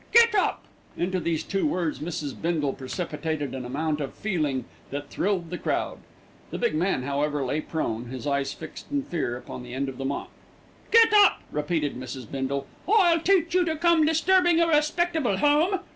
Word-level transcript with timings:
"Get 0.11 0.33
up!" 0.33 0.63
Into 0.97 1.19
these 1.19 1.43
two 1.43 1.67
words 1.67 1.99
Mrs. 1.99 2.33
Bindle 2.33 2.73
precipitated 2.73 3.53
an 3.53 3.65
amount 3.65 4.01
of 4.01 4.15
feeling 4.15 4.65
that 4.89 5.11
thrilled 5.11 5.51
the 5.51 5.59
crowd. 5.59 5.99
The 6.49 6.57
big 6.57 6.73
man, 6.73 7.03
however, 7.03 7.45
lay 7.45 7.61
prone, 7.61 8.05
his 8.05 8.25
eyes 8.25 8.51
fixed 8.51 8.89
in 8.91 9.03
fear 9.03 9.37
upon 9.37 9.61
the 9.61 9.75
end 9.75 9.89
of 9.89 9.99
the 9.99 10.05
mop. 10.05 10.31
"Get 10.89 11.13
up!" 11.13 11.43
repeated 11.51 11.95
Mrs. 11.95 12.31
Bindle. 12.31 12.65
"I'll 12.89 13.19
teach 13.19 13.53
you 13.53 13.63
to 13.63 13.75
come 13.75 14.03
disturbing 14.03 14.59
a 14.59 14.65
respectable 14.67 15.37
home. 15.37 15.81